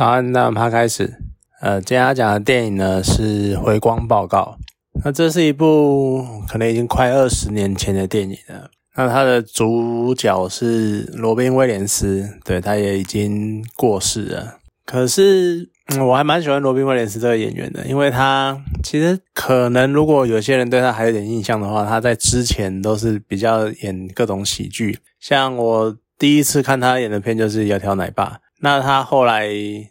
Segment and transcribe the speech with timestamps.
[0.00, 1.12] 早安，那我们开始。
[1.60, 4.56] 呃，今天要讲的电影呢是《回光报告》。
[5.04, 8.70] 那这是一部可能已经快二十年前的电影了。
[8.96, 14.56] 那它的主角是罗宾威廉斯，对，他也已经过世了。
[14.86, 15.68] 可是，
[16.00, 25.00] 我还蛮喜欢罗宾威廉斯这个演员的，因为他其实可能如果有些人对他还有点印象的话，他在之前都是比较演各种喜剧。
[25.18, 28.24] 像我第一次看他演的片就是《窈窕奶爸》。
[28.62, 29.46] 那他后来，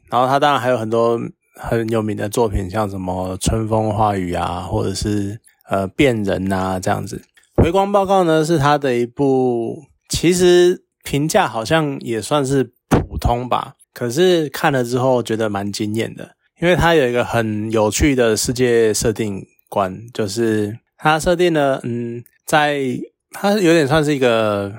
[0.09, 1.19] 然后他当然还有很多
[1.55, 7.23] 很有名的作品，像什么《春风化雨》啊，或者是呃《变人》呐这样子。
[7.63, 22.79] 《回光报告》呢是他的一部，其实评价好像也算是普通吧，可是看了之后觉得蛮惊艳的，因为他有一个很有趣的世界设定观，就是他设定了，嗯，在
[23.31, 24.73] 他有点算是一个，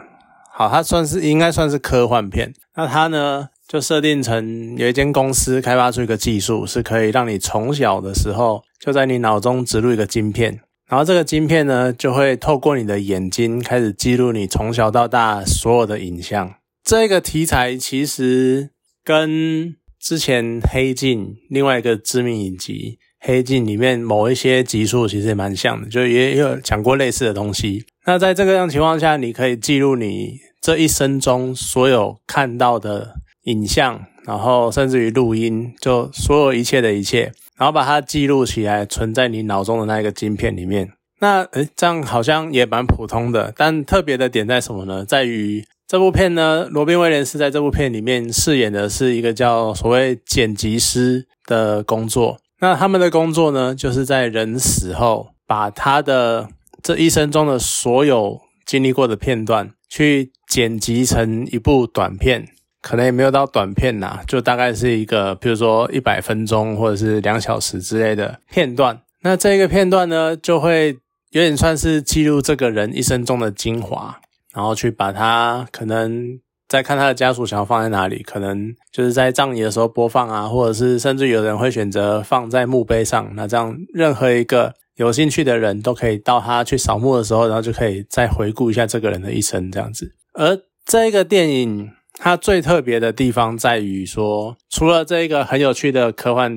[0.52, 2.52] 好，它算是应该算是科幻片。
[2.76, 3.48] 那它呢？
[3.70, 10.58] 就设定成有一间公司开发出一个技术，是可以让你从小的时候就在你脑中植入一个晶片，
[10.88, 16.52] 然后这个晶片呢就会透过你的眼睛开始记录你从小到大所有的影像。
[16.82, 18.70] 这个题材其实
[19.04, 27.84] 跟之前《黑镜》另外一个知名影集《黑镜》里面某一些集数其实也蛮像的，就也有讲过类似的东西。
[28.04, 33.14] 那在这个样情况下，你可以记录你这一生中所有看到的。
[33.50, 40.90] 影像，然后甚至于录音，就所有一切的一切，然后把它记录起来，存在你脑中的那一个晶片里面。
[41.20, 45.04] 那诶，这样好像也蛮普通的，但特别的点在什么呢？
[45.04, 52.38] 在于这部片呢，罗宾威廉斯在这部片里面饰演的是一个叫所谓剪辑师的工作。
[52.60, 56.48] 那他们的工作呢，就是在人死后，把他的
[56.82, 62.46] 这一生中的所有经历过的片段，去剪辑成一部短片。
[62.82, 69.00] 可能也没有到短片呐，就大概是一个，比如说一百分钟或者是两小时之类的片段。
[69.22, 70.96] 那这个片段呢，就会
[71.30, 74.18] 有点算是记录这个人一生中的精华，
[74.54, 83.30] 然后去把它可能再看他的家属想要放在哪里，可能就是在葬礼的时候播放啊，或者是甚至有人会选择放在墓碑上。
[83.34, 90.14] 那这样任何一个有兴趣的人都可以到他去扫墓的时候，然后就可以再回顾一下这个人的一生这样子。
[90.32, 91.90] 而这个电影。
[92.22, 96.54] 它最特别的地方在于说，除了这一个很有趣的科幻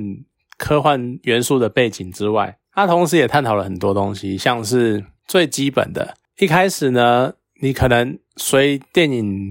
[0.58, 9.50] 科幻元素的背景之外，它同时也探讨了很多东西，像是最基本的，一开始呢，你可能随电影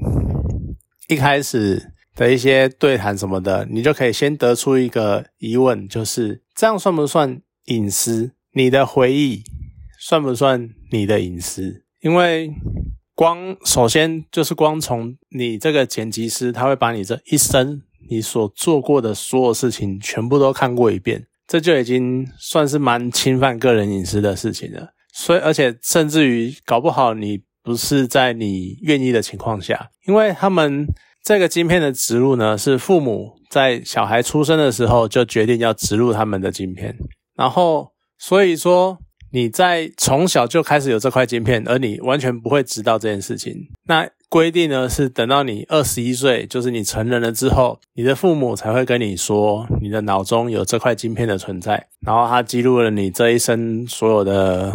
[1.08, 8.32] 一开始的一些对谈什么的，你就可以先得出一个疑问，就是这样算不算隐私？
[8.52, 9.42] 你的回忆
[9.98, 11.84] 算不算你的隐私？
[12.00, 12.52] 因为。
[13.14, 24.94] 光首先就是光从你这个剪辑师，他会把你这一生你所做过的所有事情全部都看过一遍，这就已经算是蛮侵犯个人隐私的事情了。
[25.12, 30.86] 所以，而且甚至于搞不好你不是在你愿意的情况下，因为他们
[31.22, 36.96] 这个晶片的植入呢，是父母在小孩出生的时候就决定要植入他们的晶片，
[37.36, 38.98] 然后所以说。
[39.32, 43.68] 你在从小就开始有这块晶片，而你完全不会知道这件事情。
[43.86, 54.72] 那规定呢是等到你二十一岁，就是你成人了之后，你的父母才会跟你说，你的脑中有这块晶片的存在，然后它记录了你这一生所有的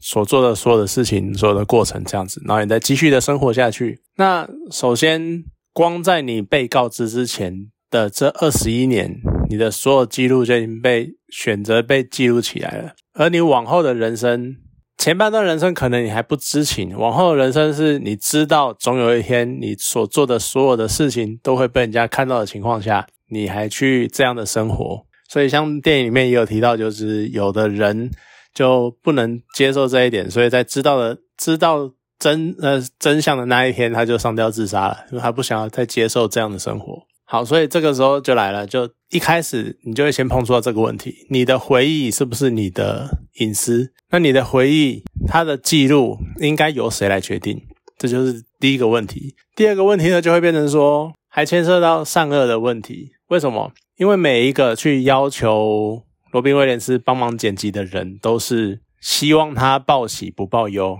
[0.00, 4.00] 所做的所有的事情，所有的过程这样子，然后你再继续的生活下去。
[4.16, 12.92] 那首先，光在你被告知之前的这二十一年，你的所有记录就已经被选择被记录起来了。
[13.14, 14.56] 而你往后的人生，
[14.96, 25.04] 前半段人生可能你还不知情，往后的人生是你知道，总有一天你所做的所有的事情都会被人家看到的情况下，你还去这样的生活。
[25.28, 28.10] 所以像电影里面也有提到，就是有的人
[28.52, 37.02] 就不能接受这一点，所以在知道了知道真呃真相的那一天，他就上吊自杀了，因为他不想要再接受这样的生活。
[37.32, 43.92] 好，所以这个时候就来了，就一开始你就会先碰触到这个问题：你的回忆是不是你的隐私？
[44.10, 47.62] 那你的回忆它的记录应该由谁来决定？
[47.96, 49.36] 这就是第一个问题。
[49.54, 53.12] 第二个问题呢，就会变成说，还牵涉到善恶的问题。
[53.28, 53.70] 为什么？
[53.96, 56.02] 因为每一个去要求
[56.32, 60.98] 罗宾威廉斯帮忙剪辑的人，都是希望他报喜不报忧，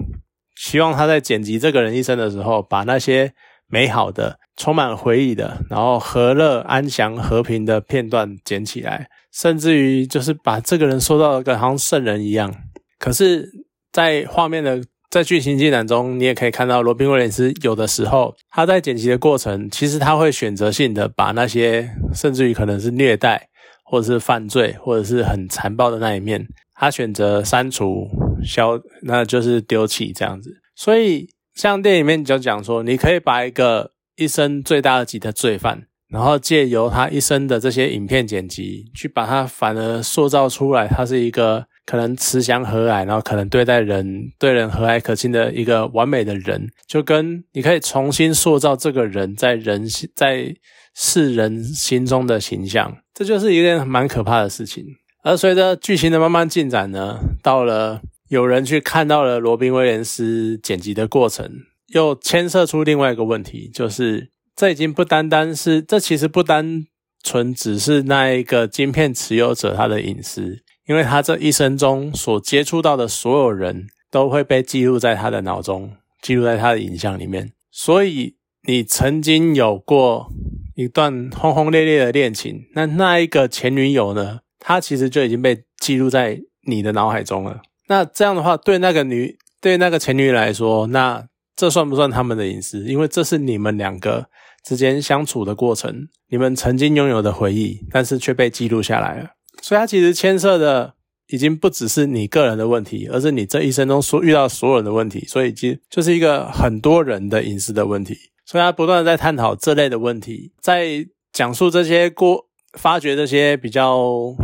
[0.54, 3.32] 希望他在剪辑这个人一生的时候，把那些
[3.66, 4.38] 美好的。
[4.60, 12.54] 充满回忆的，然后和乐、安详、和平的片段剪起来，甚至于就是把这个人说到跟好像圣人一样。
[12.98, 13.48] 可是，
[13.90, 23.48] 在画面的在剧情进展中，你也可以看到罗宾威廉斯有的时候他在剪辑的过程，其实他会选择性的把那些甚至于可能是虐待
[23.82, 28.06] 或者是犯罪或者是很残暴的那一面，他选择删除、
[28.44, 30.50] 消，那就是丢弃这样子。
[30.76, 41.66] 所以像电影里面就讲说，你可以把一个一生最大的级的罪犯，然后借由他一生的这些影片剪辑，去把他反而塑造出来，他是一个。
[41.86, 49.84] 可能慈祥和蔼，然后可能对待人对人和蔼可亲的一个完美的人，就跟你可以重新塑造这个人在人
[50.14, 50.54] 在
[50.94, 54.84] 世人心中的形象，这就是一件蛮可怕的事情。
[55.24, 61.50] 而随着剧情的慢慢进展呢，到了有人去看到了罗宾威廉斯剪辑的过程，
[61.90, 66.84] 又牵涉出另外一个问题，就是这已经不单单是这其实不单
[67.22, 70.62] 纯只是那一个晶片持有者他的隐私。
[70.86, 77.52] 因为他这一生中所接触到的所有人都会被记录在他的脑中，记录在他的影像里面。
[77.70, 78.34] 所以
[78.66, 80.32] 你曾经有过
[80.74, 84.40] 一段轰轰烈烈的恋情，那那一个前女友呢？
[84.58, 87.60] 她其实就已经被记录在你的脑海中了。
[87.86, 91.24] 那这样的话，对那个女，对那个前女友来说，那
[91.60, 92.82] 这算不算他们的隐私？
[92.86, 94.24] 因为这是你们两个
[94.64, 99.32] 之间相处的过程，你们曾经拥有的回忆，但是却被记录下来了。
[99.60, 100.94] 所以它其实牵涉的
[101.26, 105.26] 已经不只是你个人的问题，而是你这一生中所遇到所有人的问题。
[105.26, 108.16] 所以，其实就是一个很多人的隐私的问题。
[108.46, 112.46] 所以，他不断的在探讨这类的问题，在讲述这些过
[112.78, 114.34] 发掘这些比较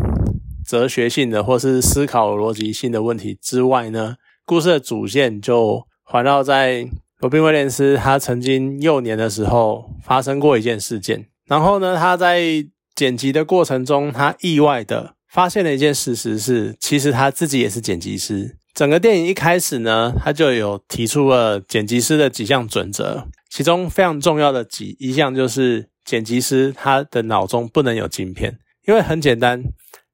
[0.69, 6.87] 哲学性的或是思考逻辑性的问题之外呢，故事的主线就环绕在
[7.21, 12.67] 罗宾威廉斯他曾经幼年的时候发生过一件事件，然后呢，他在。
[12.97, 18.57] 剪辑的过程中，他意外的发现了一件事实是，其实他自己也是剪辑师。
[18.73, 28.59] 整个电影一开始呢，他就有提出了剪辑师的几项准则，其中非常重要的几一项就是剪辑师他的脑中不能有晶片，
[28.89, 29.63] 因为很简单，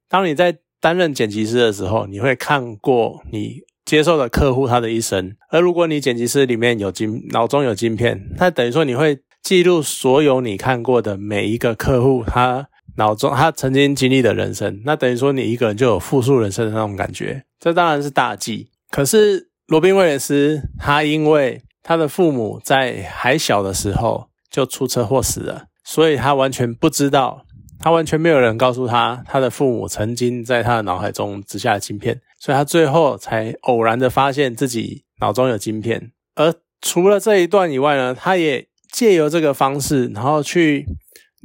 [0.09, 3.61] 当你在担任剪辑师的时候，你会看过你
[3.93, 12.69] 接受的客户他的一生，而如果你剪辑师里面有晶脑中有晶片，那等于说你会记录所有你看过的每一个客户他。
[12.95, 18.67] 脑中他曾经经历的人生，那等于说你一个人就有复述人生的那种感觉，这当然是大忌。
[18.89, 27.45] 可是罗宾威廉斯他因为他的父母在还小的时候就出车祸死了，所以他完全不知道，
[27.79, 36.11] 他完全没有人告诉他他的父母曾经在他的脑海中植下了晶片，所以他最后才偶然的发现自己脑中有晶片。
[36.35, 40.85] 而除了这一段以外呢，他也借由这个方式，然后去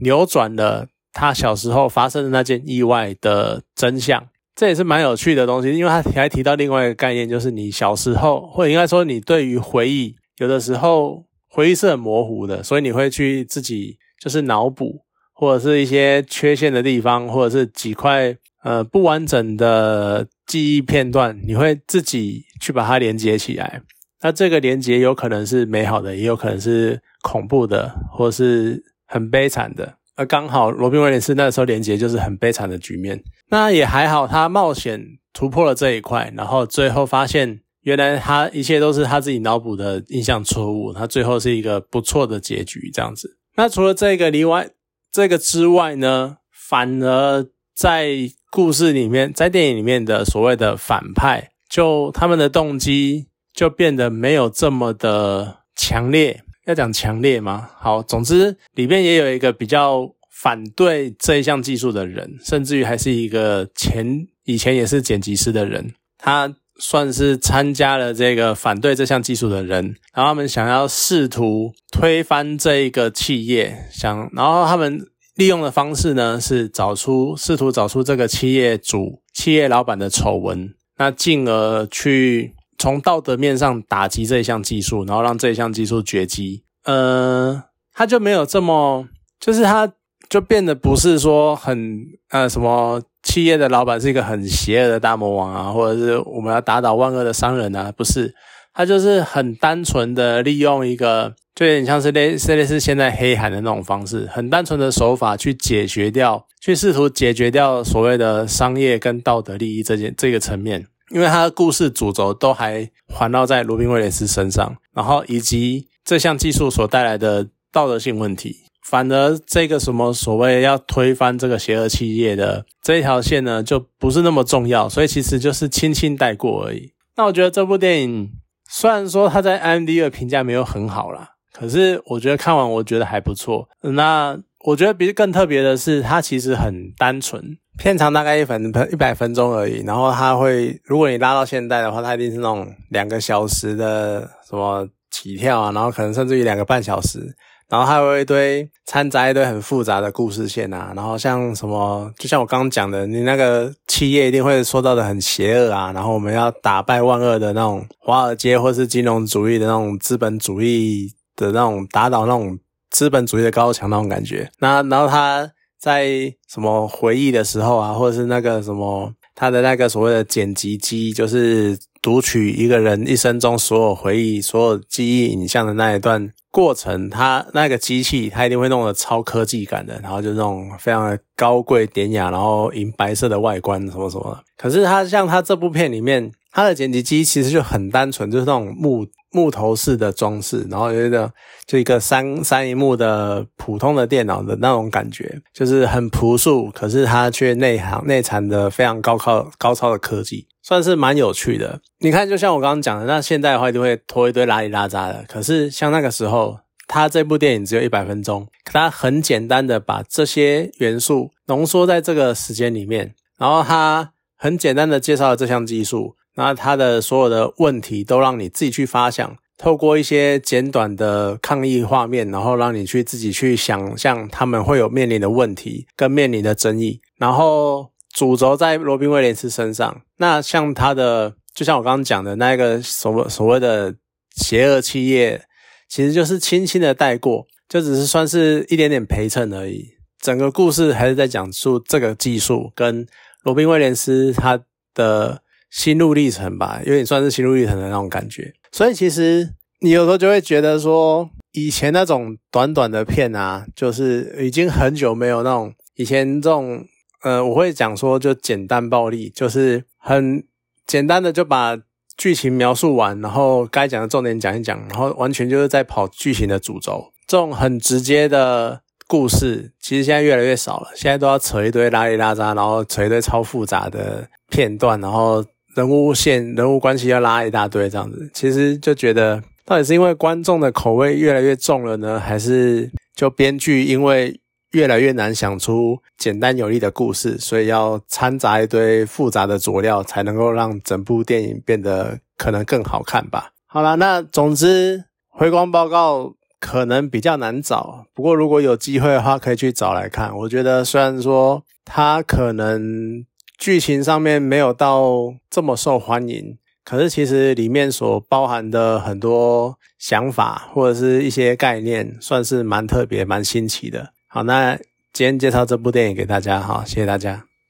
[0.03, 0.89] 扭转了。
[1.13, 5.73] 他小时候发生的那件意外的真相，这也是蛮有趣的东西。
[5.77, 15.03] 因为他还提到另外一个概念，就是你小时候，或者应该说你对于回忆，有的时候回忆是很模糊的，所以你会去自己就是脑补，
[15.33, 18.37] 或者是一些缺陷的地方，或者是几块
[18.69, 23.81] 呃不完整的记忆片段，你会自己去把它连接起来。
[24.21, 29.95] 那这个连接有可能是美好的，也有可能是恐怖的，或是很悲惨的。
[30.17, 43.39] 而刚好罗宾威廉斯那时候连接就是很悲惨的局面，那也还好，他冒险突破了这一块，然后最后发现原来他一切都是他自己脑补的印象错误，他最后是一个不错的结局这样子。
[43.57, 44.69] 那除了这个例外，
[45.11, 56.43] 这个之外呢，反而在故事里面，在电影里面的所谓的反派，就他们的动机就变得没有这么的强烈。
[56.67, 57.71] 要讲强烈吗？
[57.79, 75.07] 好，总之里面也有一个比较反对这一项技术的人，甚至于还是一个前以前也是剪辑师的人，他算是参加了这个反对这项技术的人，然后他们想要试图推翻这一个企业，想，然后他们
[75.39, 82.55] 利用的方式呢是找出试图找出这个企业主、企业老板的丑闻，那进而去。
[82.81, 89.09] 从道德面上打击这一项技术，然后让这一项技术绝迹，呃，他就没有这么，
[89.41, 89.93] 就是他
[90.29, 98.33] 就变得不是说很呃什么企业的老板是一个很邪恶的大魔王啊，或者是我们要打倒万恶的商人啊，不是，
[98.73, 110.87] 他就是很单纯的利用一个，就有点像是类似类似现在黑海的那种方式，很单纯的手法去解决掉，去试图解决掉所谓的商业跟道德利益这件这个层面。
[111.11, 126.93] 因为他的故事主轴都还环绕在罗宾威廉斯身上，然后以及这项技术所带来的道德性问题，反而这个什么所谓要推翻这个邪恶企业的这一条线呢，就不是那么重要，所以其实就是轻轻带过而已。
[127.17, 128.31] 那我觉得这部电影
[128.69, 133.67] 虽然说他在 IMDb 的评价没有很好啦，可是我觉得看完我觉得还不错。
[133.81, 139.83] 那我觉得比更特别的是，它其实很单纯，片长大概一分一百分钟而已。
[139.85, 147.35] 然后它会，如果你拉到现代的话，它一定是那种两个小时的什么起跳啊，然后可能甚至于两个半小时。
[147.69, 162.59] 然后还有一堆掺杂一堆很复杂的故事线啊，然后像什么，就像我刚刚讲的，你那个企业一定会说到的很邪恶啊，然后我们要打败万恶的那种华尔街或是金融主义的那种资本主义的那种打倒那种
[162.91, 164.51] 资本主义的高墙那种感觉。
[164.61, 176.33] 那然后他在什么回忆的时候啊，或者是那个什么他的那个所谓的剪辑机，就是读取一个人一生中所有回忆、所有记忆影像的那一段。
[176.51, 184.39] 过程，它那个机器，它一定会弄得超科技感的，然后就那种非常的高贵典雅，然后银白色的外观什么什么。
[184.57, 191.31] 可是它像它这部片里面，它的剪辑机其实就很单纯，就是那种木 木头式的装饰，然后有一个
[191.67, 200.47] 就一个三三一幕的普通的电脑的那种感觉，就是很朴素，可是它却内行内藏的非常高超高超的科技。
[200.69, 201.81] 算是蛮有趣的。
[202.01, 205.25] 你看，就像我刚刚讲的，那现在的话就会拖一堆拉里拉扎的。
[205.27, 227.89] 可是像那个时候，他这部电影只有一百分钟，他很简单的把这些元素浓缩在这个时间里面，然后他很简单的介绍了这项技术，那他的所有的问题都让你自己去发想，透过一些简短的抗议画面，然后让你去自己去想象他们会有面临的问题跟面临的争议，然后。
[228.19, 233.95] 主轴在罗宾威廉斯身上，那像他的，就像我刚刚讲的那个所所谓的
[234.35, 235.41] 邪恶企业，
[235.89, 239.91] 其实就是轻轻的带过，就只是算是一点点陪衬而已。
[240.21, 243.07] 整个故事还是在讲述这个技术跟
[243.45, 244.61] 罗宾威廉斯他
[244.95, 248.53] 的心路历程吧，有点算是心路历程的那种感觉。
[248.73, 249.49] 所以其实
[249.79, 256.85] 你有时候就会觉得说，以前那种短短的片啊，就是已经很久没有那种以前这种。
[257.23, 260.45] 呃，我会讲说，就简单暴力，就是很
[260.87, 261.77] 简单的就把
[262.17, 267.13] 剧情描述完，然后该讲的重点讲一讲，然后完全就是在跑剧情的主轴。
[267.27, 270.91] 这种很直接的故事，其实现在越来越少了。
[270.95, 275.45] 现在都要扯一堆拉里拉扎，然后扯一堆超复杂的片段，然后
[275.75, 278.31] 人物线、人物关系要拉一大堆这样子。
[278.33, 284.41] 其实就觉得，到底是因为观众的口味越来越重了呢，还是就编剧因为？
[284.73, 293.53] 越来越难想出简单有力的故事，所以要掺杂一堆复杂的佐料，才能够让整部电影变得可能更好看吧。
[293.67, 300.37] 好了，那总之回光报告可能比较难找，不过如果有机会的话，可以去找来看。
[300.37, 303.25] 我觉得虽然说它可能
[303.57, 314.13] 剧情上面没有到这么受欢迎，可是其实里面所包含的很多想法或者是一些概念，算是蛮特别、蛮新奇的。
[314.31, 314.77] 好，那
[315.13, 317.48] 今天介绍这部电影给大家，好，谢谢大家。